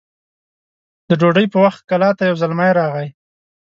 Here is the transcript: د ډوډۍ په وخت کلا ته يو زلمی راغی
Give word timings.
د 1.09 1.11
ډوډۍ 1.19 1.45
په 1.53 1.57
وخت 1.65 1.81
کلا 1.89 2.09
ته 2.17 2.23
يو 2.29 2.39
زلمی 2.41 2.69
راغی 2.79 3.07